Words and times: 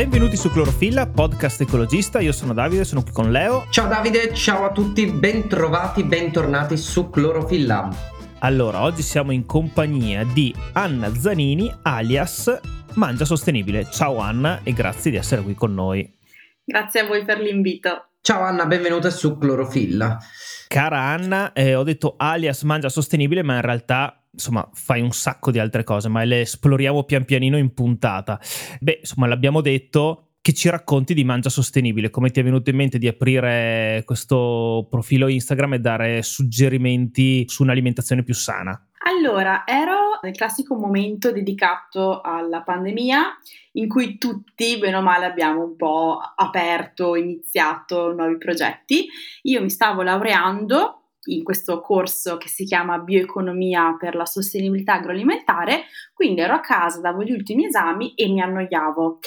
Benvenuti 0.00 0.34
su 0.34 0.50
Clorofilla, 0.50 1.06
podcast 1.06 1.60
ecologista. 1.60 2.20
Io 2.20 2.32
sono 2.32 2.54
Davide, 2.54 2.86
sono 2.86 3.02
qui 3.02 3.12
con 3.12 3.30
Leo. 3.30 3.66
Ciao 3.68 3.86
Davide, 3.86 4.32
ciao 4.32 4.64
a 4.64 4.72
tutti, 4.72 5.04
bentrovati, 5.04 6.04
bentornati 6.04 6.78
su 6.78 7.10
Clorofilla. 7.10 7.90
Allora, 8.38 8.80
oggi 8.80 9.02
siamo 9.02 9.30
in 9.30 9.44
compagnia 9.44 10.24
di 10.24 10.54
Anna 10.72 11.14
Zanini, 11.14 11.70
alias 11.82 12.60
Mangia 12.94 13.26
Sostenibile. 13.26 13.90
Ciao 13.90 14.16
Anna 14.16 14.60
e 14.62 14.72
grazie 14.72 15.10
di 15.10 15.18
essere 15.18 15.42
qui 15.42 15.52
con 15.52 15.74
noi. 15.74 16.10
Grazie 16.64 17.00
a 17.00 17.06
voi 17.06 17.22
per 17.26 17.38
l'invito. 17.38 18.12
Ciao 18.22 18.40
Anna, 18.40 18.64
benvenuta 18.64 19.10
su 19.10 19.36
Clorofilla. 19.36 20.16
Cara 20.66 20.98
Anna, 20.98 21.52
eh, 21.52 21.74
ho 21.74 21.82
detto 21.82 22.14
alias 22.16 22.62
Mangia 22.62 22.88
Sostenibile, 22.88 23.42
ma 23.42 23.56
in 23.56 23.60
realtà 23.60 24.19
insomma 24.32 24.68
fai 24.72 25.00
un 25.00 25.12
sacco 25.12 25.50
di 25.50 25.58
altre 25.58 25.84
cose, 25.84 26.08
ma 26.08 26.22
le 26.24 26.42
esploriamo 26.42 27.04
pian 27.04 27.24
pianino 27.24 27.56
in 27.56 27.74
puntata. 27.74 28.40
Beh, 28.80 28.98
insomma, 29.00 29.26
l'abbiamo 29.26 29.60
detto, 29.60 30.30
che 30.42 30.54
ci 30.54 30.70
racconti 30.70 31.12
di 31.12 31.24
Mangia 31.24 31.50
Sostenibile, 31.50 32.08
come 32.10 32.30
ti 32.30 32.40
è 32.40 32.42
venuto 32.42 32.70
in 32.70 32.76
mente 32.76 32.98
di 32.98 33.06
aprire 33.06 34.02
questo 34.06 34.86
profilo 34.88 35.28
Instagram 35.28 35.74
e 35.74 35.78
dare 35.80 36.22
suggerimenti 36.22 37.44
su 37.46 37.62
un'alimentazione 37.62 38.22
più 38.22 38.34
sana? 38.34 38.86
Allora, 39.02 39.64
ero 39.66 40.18
nel 40.22 40.34
classico 40.34 40.74
momento 40.74 41.32
dedicato 41.32 42.20
alla 42.20 42.62
pandemia 42.62 43.38
in 43.72 43.88
cui 43.88 44.18
tutti, 44.18 44.78
bene 44.78 44.96
o 44.96 45.02
male, 45.02 45.26
abbiamo 45.26 45.62
un 45.62 45.76
po' 45.76 46.18
aperto, 46.34 47.16
iniziato 47.16 48.12
nuovi 48.12 48.38
progetti. 48.38 49.06
Io 49.42 49.62
mi 49.62 49.70
stavo 49.70 50.02
laureando 50.02 50.99
in 51.24 51.44
questo 51.44 51.80
corso 51.80 52.36
che 52.36 52.48
si 52.48 52.64
chiama 52.64 52.98
Bioeconomia 52.98 53.96
per 53.98 54.14
la 54.14 54.24
sostenibilità 54.24 54.94
agroalimentare, 54.94 55.84
quindi 56.14 56.40
ero 56.40 56.54
a 56.54 56.60
casa, 56.60 57.00
davo 57.00 57.22
gli 57.22 57.32
ultimi 57.32 57.66
esami 57.66 58.14
e 58.14 58.28
mi 58.28 58.40
annoiavo 58.40 59.18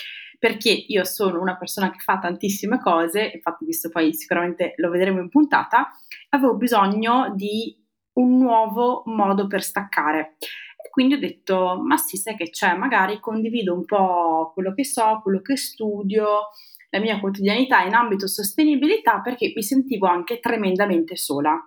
perché 0.44 0.72
io 0.72 1.06
sono 1.06 1.40
una 1.40 1.56
persona 1.56 1.90
che 1.90 2.00
fa 2.00 2.20
tantissime 2.20 2.78
cose, 2.82 3.32
infatti 3.34 3.64
visto 3.64 3.88
poi 3.88 4.14
sicuramente 4.14 4.74
lo 4.76 4.90
vedremo 4.90 5.22
in 5.22 5.30
puntata, 5.30 5.90
avevo 6.32 6.58
bisogno 6.58 7.32
di 7.34 7.82
un 8.16 8.40
nuovo 8.40 9.04
modo 9.06 9.48
per 9.48 9.64
staccare. 9.64 10.36
E 10.76 10.90
quindi 10.90 11.14
ho 11.14 11.20
detto, 11.20 11.80
ma 11.82 11.96
sì, 11.96 12.18
sai 12.18 12.36
che 12.36 12.50
c'è, 12.50 12.76
magari 12.76 13.22
condivido 13.22 13.74
un 13.74 13.86
po' 13.86 14.52
quello 14.54 14.74
che 14.74 14.84
so, 14.84 15.22
quello 15.24 15.42
che 15.42 15.56
studio, 15.56 16.50
la 16.90 17.00
mia 17.00 17.22
quotidianità 17.22 17.82
in 17.82 17.94
ambito 17.94 18.28
sostenibilità 18.28 19.22
perché 19.22 19.54
mi 19.56 19.64
sentivo 19.64 20.08
anche 20.08 20.40
tremendamente 20.42 21.16
sola 21.16 21.58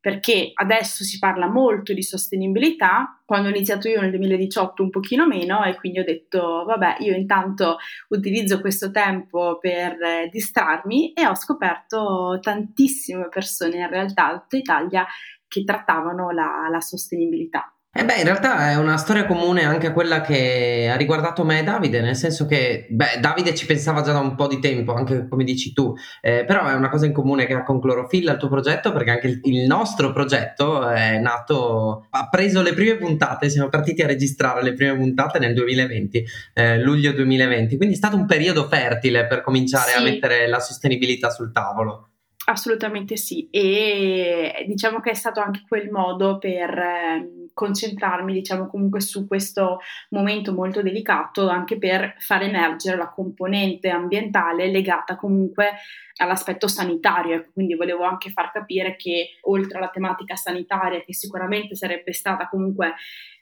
perché 0.00 0.52
adesso 0.54 1.04
si 1.04 1.18
parla 1.18 1.46
molto 1.46 1.92
di 1.92 2.02
sostenibilità, 2.02 3.20
quando 3.26 3.48
ho 3.48 3.50
iniziato 3.50 3.88
io 3.88 4.00
nel 4.00 4.10
2018 4.10 4.82
un 4.82 4.90
pochino 4.90 5.26
meno 5.26 5.62
e 5.64 5.76
quindi 5.76 6.00
ho 6.00 6.04
detto 6.04 6.64
vabbè 6.64 6.96
io 7.00 7.14
intanto 7.14 7.76
utilizzo 8.08 8.60
questo 8.60 8.90
tempo 8.90 9.58
per 9.60 10.00
eh, 10.00 10.28
distrarmi 10.32 11.12
e 11.12 11.26
ho 11.26 11.34
scoperto 11.34 12.38
tantissime 12.40 13.28
persone 13.28 13.76
in 13.76 13.88
realtà 13.88 14.38
tutta 14.38 14.56
Italia 14.56 15.06
che 15.46 15.64
trattavano 15.64 16.30
la, 16.30 16.68
la 16.70 16.80
sostenibilità. 16.80 17.74
Eh 17.92 18.04
beh, 18.04 18.18
in 18.18 18.24
realtà 18.24 18.70
è 18.70 18.76
una 18.76 18.96
storia 18.96 19.26
comune 19.26 19.64
anche 19.64 19.88
a 19.88 19.92
quella 19.92 20.20
che 20.20 20.88
ha 20.88 20.94
riguardato 20.94 21.44
me 21.44 21.58
e 21.58 21.62
Davide, 21.64 22.00
nel 22.00 22.14
senso 22.14 22.46
che, 22.46 22.86
beh, 22.88 23.18
Davide 23.18 23.52
ci 23.52 23.66
pensava 23.66 24.00
già 24.00 24.12
da 24.12 24.20
un 24.20 24.36
po' 24.36 24.46
di 24.46 24.60
tempo, 24.60 24.94
anche 24.94 25.26
come 25.26 25.42
dici 25.42 25.72
tu, 25.72 25.92
eh, 26.20 26.44
però 26.44 26.68
è 26.68 26.74
una 26.74 26.88
cosa 26.88 27.06
in 27.06 27.12
comune 27.12 27.46
che 27.46 27.54
ha 27.54 27.64
con 27.64 27.80
Clorofilla 27.80 28.30
il 28.30 28.38
tuo 28.38 28.48
progetto, 28.48 28.92
perché 28.92 29.10
anche 29.10 29.26
il, 29.26 29.40
il, 29.42 29.66
nostro 29.66 30.12
progetto 30.12 30.88
è 30.88 31.18
nato, 31.18 32.06
ha 32.10 32.28
preso 32.28 32.62
le 32.62 32.74
prime 32.74 32.96
puntate, 32.96 33.50
siamo 33.50 33.68
partiti 33.68 34.02
a 34.02 34.06
registrare 34.06 34.62
le 34.62 34.74
prime 34.74 34.96
puntate 34.96 35.40
nel 35.40 35.52
2020, 35.52 36.24
eh, 36.54 36.78
luglio 36.78 37.10
2020, 37.10 37.76
quindi 37.76 37.96
è 37.96 37.98
stato 37.98 38.14
un 38.14 38.26
periodo 38.26 38.68
fertile 38.68 39.26
per 39.26 39.40
cominciare 39.40 39.90
sì. 39.90 39.98
a 39.98 40.00
mettere 40.00 40.46
la 40.46 40.60
sostenibilità 40.60 41.30
sul 41.30 41.50
tavolo. 41.50 42.10
Assolutamente 42.46 43.16
sì, 43.16 43.48
e 43.50 44.64
diciamo 44.66 45.00
che 45.00 45.10
è 45.10 45.14
stato 45.14 45.40
anche 45.40 45.62
quel 45.68 45.90
modo 45.90 46.38
per 46.38 46.70
eh, 46.70 47.39
concentrarmi, 47.52 48.32
diciamo 48.32 48.66
comunque 48.66 49.00
su 49.00 49.26
questo 49.26 49.78
momento 50.10 50.52
molto 50.52 50.82
delicato, 50.82 51.48
anche 51.48 51.78
per 51.78 52.14
far 52.18 52.42
emergere 52.42 52.96
la 52.96 53.08
componente 53.08 53.88
ambientale 53.88 54.70
legata 54.70 55.16
comunque 55.16 55.72
all'aspetto 56.16 56.68
sanitario. 56.68 57.46
Quindi 57.52 57.74
volevo 57.74 58.04
anche 58.04 58.30
far 58.30 58.50
capire 58.50 58.96
che 58.96 59.38
oltre 59.42 59.78
alla 59.78 59.88
tematica 59.88 60.36
sanitaria, 60.36 61.02
che 61.02 61.14
sicuramente 61.14 61.74
sarebbe 61.74 62.12
stata 62.12 62.48
comunque 62.48 62.94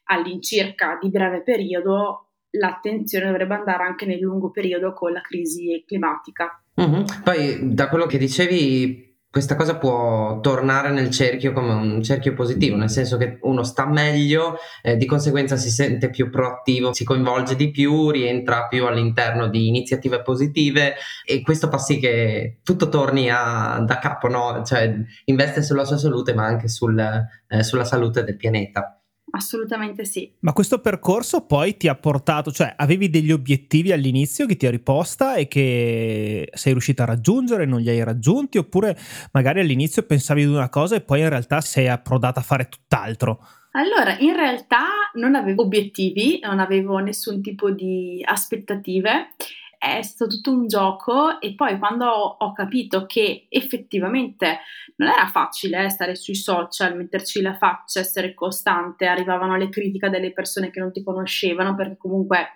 all'incirca 0.04 0.98
di 1.00 1.10
breve 1.10 1.42
periodo, 1.42 2.28
l'attenzione 2.50 3.26
dovrebbe 3.26 3.54
andare 3.54 3.84
anche 3.84 4.06
nel 4.06 4.20
lungo 4.20 4.50
periodo 4.50 4.92
con 4.92 5.12
la 5.12 5.20
crisi 5.20 5.82
climatica. 5.86 6.62
Mm-hmm. 6.80 7.02
Poi 7.24 7.74
da 7.74 7.88
quello 7.88 8.06
che 8.06 8.18
dicevi 8.18 9.07
questa 9.30 9.56
cosa 9.56 9.76
può 9.76 10.40
tornare 10.40 10.90
nel 10.90 11.10
cerchio 11.10 11.52
come 11.52 11.72
un 11.74 12.02
cerchio 12.02 12.32
positivo, 12.32 12.76
nel 12.76 12.88
senso 12.88 13.18
che 13.18 13.38
uno 13.42 13.62
sta 13.62 13.86
meglio, 13.86 14.56
eh, 14.82 14.96
di 14.96 15.04
conseguenza 15.04 15.56
si 15.56 15.70
sente 15.70 16.08
più 16.08 16.30
proattivo, 16.30 16.94
si 16.94 17.04
coinvolge 17.04 17.54
di 17.54 17.70
più, 17.70 18.10
rientra 18.10 18.66
più 18.68 18.86
all'interno 18.86 19.48
di 19.48 19.68
iniziative 19.68 20.22
positive 20.22 20.94
e 21.26 21.42
questo 21.42 21.68
fa 21.68 21.76
sì 21.78 21.98
che 21.98 22.60
tutto 22.62 22.88
torni 22.88 23.28
a, 23.30 23.82
da 23.86 23.98
capo, 23.98 24.28
no? 24.28 24.62
cioè 24.64 24.94
investe 25.26 25.62
sulla 25.62 25.84
sua 25.84 25.98
salute 25.98 26.32
ma 26.32 26.46
anche 26.46 26.68
sul, 26.68 26.98
eh, 26.98 27.62
sulla 27.62 27.84
salute 27.84 28.24
del 28.24 28.36
pianeta. 28.36 28.97
Assolutamente 29.30 30.04
sì. 30.04 30.32
Ma 30.40 30.52
questo 30.52 30.80
percorso 30.80 31.44
poi 31.44 31.76
ti 31.76 31.88
ha 31.88 31.94
portato, 31.94 32.50
cioè 32.50 32.72
avevi 32.76 33.10
degli 33.10 33.30
obiettivi 33.30 33.92
all'inizio 33.92 34.46
che 34.46 34.56
ti 34.56 34.66
ha 34.66 34.70
riposta 34.70 35.34
e 35.34 35.48
che 35.48 36.48
sei 36.52 36.72
riuscita 36.72 37.02
a 37.02 37.06
raggiungere, 37.06 37.66
non 37.66 37.80
li 37.80 37.90
hai 37.90 38.02
raggiunti, 38.02 38.58
oppure 38.58 38.96
magari 39.32 39.60
all'inizio 39.60 40.02
pensavi 40.02 40.46
di 40.46 40.52
una 40.52 40.68
cosa 40.68 40.96
e 40.96 41.00
poi 41.00 41.20
in 41.20 41.28
realtà 41.28 41.60
sei 41.60 41.88
approdata 41.88 42.40
a 42.40 42.42
fare 42.42 42.68
tutt'altro? 42.68 43.40
Allora, 43.72 44.16
in 44.18 44.34
realtà 44.34 44.86
non 45.14 45.34
avevo 45.34 45.62
obiettivi, 45.62 46.40
non 46.42 46.58
avevo 46.58 46.98
nessun 46.98 47.42
tipo 47.42 47.70
di 47.70 48.22
aspettative 48.24 49.34
è 49.78 50.02
stato 50.02 50.34
tutto 50.34 50.50
un 50.50 50.66
gioco 50.66 51.40
e 51.40 51.54
poi 51.54 51.78
quando 51.78 52.06
ho, 52.06 52.36
ho 52.38 52.52
capito 52.52 53.06
che 53.06 53.46
effettivamente 53.48 54.58
non 54.96 55.10
era 55.10 55.28
facile 55.28 55.84
eh, 55.84 55.88
stare 55.88 56.16
sui 56.16 56.34
social, 56.34 56.96
metterci 56.96 57.40
la 57.40 57.56
faccia, 57.56 58.00
essere 58.00 58.34
costante, 58.34 59.06
arrivavano 59.06 59.56
le 59.56 59.68
critiche 59.68 60.10
delle 60.10 60.32
persone 60.32 60.70
che 60.70 60.80
non 60.80 60.90
ti 60.90 61.02
conoscevano 61.04 61.76
perché 61.76 61.96
comunque 61.96 62.54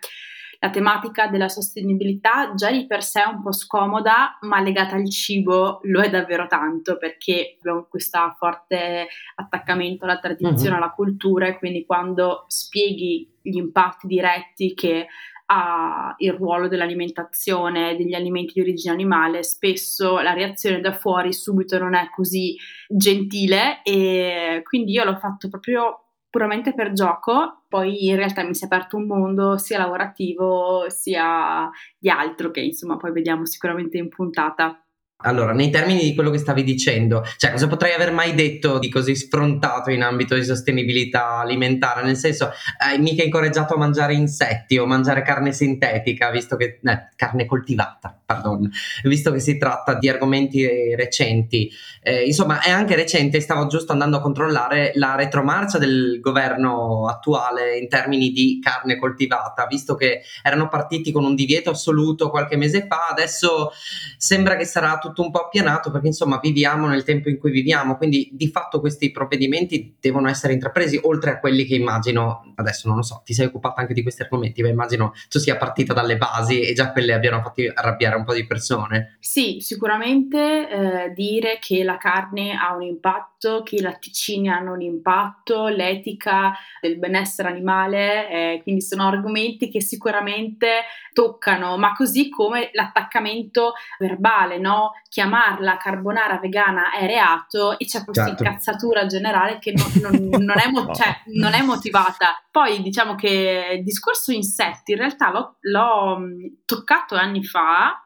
la 0.59 0.71
tematica 0.71 1.27
della 1.27 1.49
sostenibilità 1.49 2.55
già 2.55 2.71
di 2.71 2.87
per 2.87 3.03
sé 3.03 3.22
è 3.22 3.27
un 3.27 3.43
po' 3.43 3.50
scomoda, 3.50 4.39
ma 4.43 4.60
legata 4.60 4.94
al 4.94 5.10
cibo 5.10 5.81
lo 5.83 6.00
è 6.00 6.09
davvero 6.09 6.47
tanto 6.47 6.99
perché 6.99 7.56
abbiamo 7.59 7.87
questo 7.89 8.33
forte 8.39 9.09
attaccamento 9.34 10.04
alla 10.04 10.21
tradizione, 10.21 10.77
alla 10.77 10.93
cultura 10.93 11.49
e 11.49 11.59
quindi 11.59 11.84
quando 11.84 12.44
spieghi 12.47 13.28
gli 13.43 13.56
impatti 13.56 14.06
diretti 14.06 14.72
che 14.75 15.09
ha 15.55 16.15
il 16.19 16.33
ruolo 16.33 16.67
dell'alimentazione 16.67 17.95
degli 17.95 18.15
alimenti 18.15 18.55
di 18.55 18.63
origine 18.63 18.95
animale, 18.95 19.43
spesso 19.43 20.19
la 20.21 20.33
reazione 20.33 20.81
da 20.81 20.93
fuori 20.93 21.35
subito 21.35 21.79
non 21.79 21.95
è 21.95 22.09
così 22.15 22.57
gentile 22.89 23.83
e 23.83 24.63
quindi 24.65 24.93
io 24.93 25.05
l'ho 25.05 25.17
fatto 25.17 25.51
proprio 25.51 25.99
puramente 26.31 26.73
per 26.73 26.93
gioco, 26.93 27.65
poi 27.69 28.07
in 28.07 28.17
realtà 28.17 28.43
mi 28.43 28.55
si 28.55 28.63
è 28.63 28.67
aperto 28.67 28.97
un 28.97 29.07
mondo 29.07 29.59
sia 29.59 29.77
lavorativo 29.77 30.89
sia 30.89 31.69
di 31.99 32.09
altro 32.09 32.51
che 32.51 32.61
insomma 32.61 32.97
poi 32.97 33.13
vediamo 33.13 33.45
sicuramente 33.45 33.99
in 33.99 34.09
puntata. 34.09 34.83
Allora, 35.22 35.53
nei 35.53 35.71
termini 35.71 36.03
di 36.03 36.15
quello 36.15 36.31
che 36.31 36.38
stavi 36.38 36.62
dicendo, 36.65 37.25
cioè 37.37 37.53
cosa 37.53 37.69
potrei 37.69 37.93
aver 37.93 38.12
mai 38.12 38.34
detto 38.34 38.78
di 38.78 38.88
così 38.88 39.15
sfrontato 39.15 39.91
in 39.91 40.03
ambito 40.03 40.34
di 40.34 40.44
sostenibilità 40.44 41.38
alimentare? 41.38 42.03
Nel 42.03 42.16
senso, 42.16 42.51
hai 42.78 42.98
mica 42.98 43.22
incoraggiato 43.22 43.74
a 43.74 43.78
mangiare 43.78 44.15
insetti 44.15 44.78
o 44.78 44.86
mangiare 44.86 45.22
carne 45.22 45.53
sintetica, 45.53 46.30
visto 46.30 46.57
che 46.57 46.80
eh, 46.83 47.09
carne 47.15 47.47
coltivata, 47.47 48.19
pardon, 48.24 48.69
visto 49.04 49.30
che 49.30 49.41
si 49.41 49.59
tratta 49.59 49.95
di 49.95 50.09
argomenti 50.09 50.95
recenti. 50.95 51.71
Eh, 52.03 52.24
insomma, 52.24 52.60
è 52.60 52.71
anche 52.71 52.97
recente, 52.97 53.41
stavo 53.41 53.66
giusto 53.66 53.92
andando 53.92 54.16
a 54.16 54.21
controllare 54.21 54.92
la 54.95 55.15
retromarcia 55.15 55.78
del 55.78 56.19
governo 56.21 57.07
attuale 57.09 57.78
in 57.78 57.89
termini 57.89 58.30
di 58.30 58.59
carne 58.60 58.97
coltivata, 58.97 59.66
visto 59.66 59.95
che 59.95 60.22
erano 60.42 60.69
partiti 60.69 61.13
con 61.13 61.24
un 61.24 61.34
divieto 61.34 61.71
assoluto 61.71 62.30
qualche 62.30 62.57
mese 62.57 62.86
fa, 62.86 63.09
adesso 63.10 63.71
sembra 64.16 64.57
che 64.57 64.65
sarà 64.65 64.98
tutto 64.98 65.11
tutto 65.12 65.22
un 65.22 65.30
po' 65.30 65.41
appianato 65.41 65.91
perché 65.91 66.09
insomma 66.09 66.38
viviamo 66.38 66.88
nel 66.88 67.04
tempo 67.04 67.28
in 67.28 67.38
cui 67.38 67.50
viviamo, 67.50 67.97
quindi 67.97 68.30
di 68.32 68.48
fatto 68.48 68.80
questi 68.80 69.10
provvedimenti 69.10 69.97
devono 70.00 70.28
essere 70.28 70.54
intrapresi 70.54 70.98
oltre 71.03 71.30
a 71.32 71.38
quelli 71.38 71.64
che 71.64 71.74
immagino, 71.74 72.53
adesso 72.56 72.88
non 72.88 72.97
lo 72.97 73.03
so, 73.03 73.22
ti 73.24 73.34
sei 73.34 73.47
occupata 73.47 73.80
anche 73.80 73.94
di 73.94 74.03
questi 74.03 74.22
argomenti, 74.22 74.62
ma 74.62 74.68
immagino 74.68 75.12
tu 75.28 75.38
sia 75.38 75.56
partita 75.56 75.92
dalle 75.92 76.16
basi 76.16 76.60
e 76.60 76.72
già 76.72 76.91
quelle 76.91 77.12
abbiano 77.12 77.41
fatto 77.42 77.62
arrabbiare 77.72 78.16
un 78.16 78.24
po' 78.24 78.32
di 78.32 78.47
persone. 78.47 79.16
Sì, 79.20 79.59
sicuramente 79.60 80.68
eh, 80.68 81.12
dire 81.14 81.59
che 81.60 81.84
la 81.84 81.98
carne 81.98 82.54
ha 82.54 82.74
un 82.74 82.82
impatto, 82.82 83.62
che 83.62 83.76
i 83.76 83.80
latticini 83.80 84.48
hanno 84.48 84.72
un 84.72 84.80
impatto, 84.80 85.68
l'etica 85.68 86.53
del 86.80 86.98
benessere 86.98 87.48
animale, 87.48 88.30
eh, 88.30 88.60
quindi 88.62 88.80
sono 88.80 89.06
argomenti 89.06 89.68
che 89.68 89.82
sicuramente 89.82 90.68
toccano, 91.12 91.76
ma 91.76 91.92
così 91.92 92.30
come 92.30 92.70
l'attaccamento 92.72 93.74
verbale, 93.98 94.59
no? 94.59 94.92
Chiamarla 95.09 95.77
carbonara 95.77 96.39
vegana 96.39 96.93
è 96.93 97.07
reato 97.07 97.78
e 97.78 97.84
c'è 97.84 98.04
questa 98.04 98.27
certo. 98.27 98.43
incazzatura 98.43 99.07
generale 99.07 99.59
che 99.59 99.72
non, 99.72 99.91
non, 100.01 100.28
non, 100.43 100.59
è 100.59 100.71
mo- 100.71 100.93
cioè, 100.95 101.22
non, 101.34 101.53
è 101.53 101.63
motivata. 101.63 102.43
Poi 102.51 102.83
diciamo 102.83 103.15
che 103.15 103.77
il 103.78 103.83
discorso 103.83 104.33
insetti 104.33 104.93
in 104.93 104.99
realtà 104.99 105.31
l'ho, 105.31 105.57
l'ho 105.60 106.19
toccato 106.65 107.15
anni 107.15 107.45
fa 107.45 108.03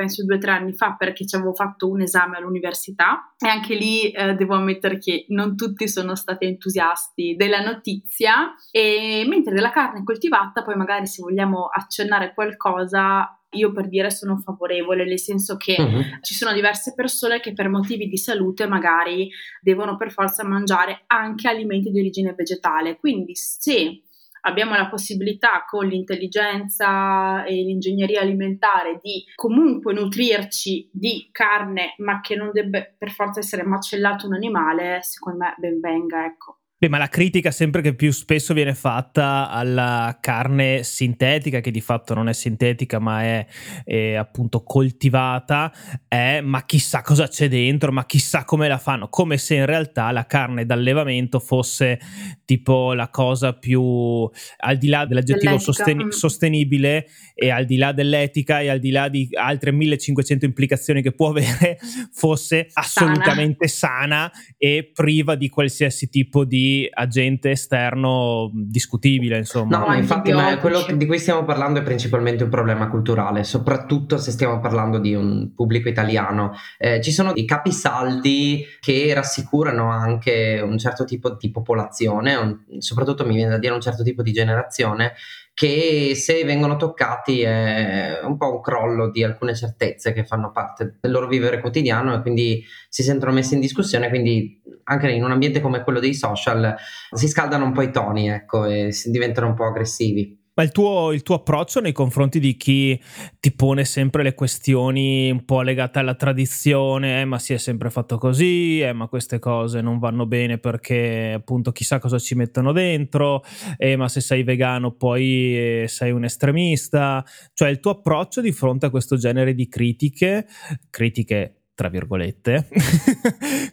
penso 0.00 0.24
due 0.24 0.36
o 0.36 0.38
tre 0.38 0.52
anni 0.52 0.72
fa 0.72 0.94
perché 0.96 1.26
ci 1.26 1.36
avevo 1.36 1.52
fatto 1.52 1.86
un 1.90 2.00
esame 2.00 2.38
all'università 2.38 3.34
e 3.38 3.48
anche 3.48 3.74
lì 3.74 4.10
eh, 4.10 4.34
devo 4.34 4.54
ammettere 4.54 4.96
che 4.96 5.26
non 5.28 5.56
tutti 5.56 5.86
sono 5.88 6.14
stati 6.14 6.46
entusiasti 6.46 7.34
della 7.36 7.60
notizia 7.60 8.54
e 8.70 9.26
mentre 9.28 9.52
della 9.52 9.70
carne 9.70 10.02
coltivata 10.02 10.62
poi 10.62 10.76
magari 10.76 11.06
se 11.06 11.20
vogliamo 11.20 11.66
accennare 11.66 12.32
qualcosa 12.32 13.38
io 13.52 13.72
per 13.72 13.88
dire 13.88 14.10
sono 14.10 14.38
favorevole, 14.38 15.04
nel 15.04 15.18
senso 15.18 15.56
che 15.56 15.76
uh-huh. 15.78 16.20
ci 16.20 16.34
sono 16.34 16.52
diverse 16.52 16.94
persone 16.94 17.40
che 17.40 17.52
per 17.52 17.68
motivi 17.68 18.06
di 18.06 18.16
salute 18.16 18.66
magari 18.66 19.28
devono 19.60 19.96
per 19.96 20.12
forza 20.12 20.44
mangiare 20.46 21.04
anche 21.06 21.48
alimenti 21.48 21.90
di 21.90 21.98
origine 21.98 22.34
vegetale. 22.34 22.96
Quindi 22.96 23.34
se 23.34 24.02
abbiamo 24.42 24.74
la 24.74 24.88
possibilità 24.88 25.64
con 25.68 25.86
l'intelligenza 25.86 27.44
e 27.44 27.54
l'ingegneria 27.54 28.20
alimentare 28.20 28.98
di 29.02 29.24
comunque 29.34 29.92
nutrirci 29.92 30.88
di 30.92 31.28
carne, 31.32 31.94
ma 31.98 32.20
che 32.20 32.36
non 32.36 32.50
debba 32.52 32.82
per 32.96 33.10
forza 33.10 33.40
essere 33.40 33.64
macellato 33.64 34.26
un 34.26 34.34
animale, 34.34 35.00
secondo 35.02 35.38
me 35.38 35.54
ben 35.58 35.80
venga, 35.80 36.24
ecco. 36.24 36.59
Beh, 36.82 36.88
ma 36.88 36.96
la 36.96 37.08
critica 37.08 37.50
sempre 37.50 37.82
che 37.82 37.94
più 37.94 38.10
spesso 38.10 38.54
viene 38.54 38.74
fatta 38.74 39.50
alla 39.50 40.16
carne 40.18 40.82
sintetica, 40.82 41.60
che 41.60 41.70
di 41.70 41.82
fatto 41.82 42.14
non 42.14 42.26
è 42.26 42.32
sintetica 42.32 42.98
ma 42.98 43.22
è, 43.22 43.46
è, 43.84 44.14
appunto 44.14 44.62
coltivata, 44.62 45.70
è 46.08 46.40
ma 46.40 46.64
chissà 46.64 47.02
cosa 47.02 47.28
c'è 47.28 47.50
dentro, 47.50 47.92
ma 47.92 48.06
chissà 48.06 48.46
come 48.46 48.66
la 48.66 48.78
fanno, 48.78 49.10
come 49.10 49.36
se 49.36 49.56
in 49.56 49.66
realtà 49.66 50.10
la 50.10 50.24
carne 50.24 50.64
d'allevamento 50.64 51.38
fosse 51.38 52.00
tipo 52.46 52.94
la 52.94 53.10
cosa 53.10 53.52
più 53.52 53.82
al 53.82 54.78
di 54.78 54.88
là 54.88 55.04
dell'aggettivo 55.04 55.58
sosten- 55.58 56.04
mm. 56.04 56.08
sostenibile 56.08 57.08
e 57.34 57.50
al 57.50 57.66
di 57.66 57.76
là 57.76 57.92
dell'etica 57.92 58.60
e 58.60 58.70
al 58.70 58.78
di 58.78 58.90
là 58.90 59.10
di 59.10 59.28
altre 59.32 59.70
1500 59.70 60.46
implicazioni 60.46 61.02
che 61.02 61.12
può 61.12 61.28
avere, 61.28 61.78
fosse 62.10 62.68
assolutamente 62.72 63.68
sana, 63.68 63.98
sana 64.30 64.32
e 64.56 64.90
priva 64.94 65.34
di 65.34 65.50
qualsiasi 65.50 66.08
tipo 66.08 66.46
di 66.46 66.68
agente 66.92 67.50
esterno 67.50 68.50
discutibile, 68.52 69.38
insomma. 69.38 69.78
No, 69.78 69.86
ma 69.86 69.96
infatti 69.96 70.32
ma 70.32 70.58
quello 70.58 70.84
di 70.94 71.06
cui 71.06 71.18
stiamo 71.18 71.44
parlando 71.44 71.80
è 71.80 71.82
principalmente 71.82 72.44
un 72.44 72.50
problema 72.50 72.88
culturale, 72.88 73.44
soprattutto 73.44 74.18
se 74.18 74.30
stiamo 74.30 74.60
parlando 74.60 74.98
di 74.98 75.14
un 75.14 75.52
pubblico 75.54 75.88
italiano. 75.88 76.52
Eh, 76.78 77.00
ci 77.02 77.12
sono 77.12 77.32
dei 77.32 77.44
capisaldi 77.44 78.64
che 78.80 79.12
rassicurano 79.14 79.90
anche 79.90 80.60
un 80.62 80.78
certo 80.78 81.04
tipo 81.04 81.30
di 81.30 81.50
popolazione, 81.50 82.34
un, 82.34 82.58
soprattutto 82.78 83.26
mi 83.26 83.34
viene 83.34 83.50
da 83.50 83.58
dire 83.58 83.74
un 83.74 83.80
certo 83.80 84.02
tipo 84.02 84.22
di 84.22 84.32
generazione, 84.32 85.14
che 85.60 86.14
se 86.14 86.42
vengono 86.42 86.76
toccati 86.76 87.42
è 87.42 88.20
un 88.22 88.38
po' 88.38 88.50
un 88.50 88.60
crollo 88.62 89.10
di 89.10 89.22
alcune 89.22 89.54
certezze 89.54 90.14
che 90.14 90.24
fanno 90.24 90.52
parte 90.52 90.96
del 90.98 91.10
loro 91.10 91.26
vivere 91.26 91.60
quotidiano 91.60 92.14
e 92.14 92.22
quindi 92.22 92.64
si 92.88 93.02
sentono 93.02 93.30
messe 93.30 93.56
in 93.56 93.60
discussione, 93.60 94.08
quindi 94.08 94.62
anche 94.84 95.10
in 95.10 95.22
un 95.22 95.32
ambiente 95.32 95.60
come 95.60 95.82
quello 95.82 96.00
dei 96.00 96.14
social 96.14 96.74
si 97.12 97.28
scaldano 97.28 97.66
un 97.66 97.72
po' 97.72 97.82
i 97.82 97.90
toni 97.90 98.30
ecco, 98.30 98.64
e 98.64 98.88
diventano 99.04 99.48
un 99.48 99.54
po' 99.54 99.66
aggressivi. 99.66 100.39
Ma 100.60 100.66
il 100.66 100.72
tuo, 100.72 101.10
il 101.12 101.22
tuo, 101.22 101.36
approccio 101.36 101.80
nei 101.80 101.92
confronti 101.92 102.38
di 102.38 102.54
chi 102.54 103.00
ti 103.40 103.50
pone 103.50 103.86
sempre 103.86 104.22
le 104.22 104.34
questioni 104.34 105.30
un 105.30 105.46
po' 105.46 105.62
legate 105.62 106.00
alla 106.00 106.14
tradizione, 106.14 107.22
eh, 107.22 107.24
ma 107.24 107.38
si 107.38 107.54
è 107.54 107.56
sempre 107.56 107.88
fatto 107.88 108.18
così, 108.18 108.78
eh, 108.82 108.92
ma 108.92 109.06
queste 109.06 109.38
cose 109.38 109.80
non 109.80 109.98
vanno 109.98 110.26
bene 110.26 110.58
perché 110.58 111.32
appunto 111.34 111.72
chissà 111.72 111.98
cosa 111.98 112.18
ci 112.18 112.34
mettono 112.34 112.72
dentro, 112.72 113.42
eh, 113.78 113.96
ma 113.96 114.10
se 114.10 114.20
sei 114.20 114.42
vegano 114.42 114.92
poi 114.92 115.56
eh, 115.56 115.84
sei 115.88 116.10
un 116.10 116.24
estremista, 116.24 117.24
cioè 117.54 117.70
il 117.70 117.80
tuo 117.80 117.92
approccio 117.92 118.42
di 118.42 118.52
fronte 118.52 118.84
a 118.84 118.90
questo 118.90 119.16
genere 119.16 119.54
di 119.54 119.66
critiche, 119.66 120.46
critiche 120.90 121.59
tra 121.80 121.88
virgolette, 121.88 122.68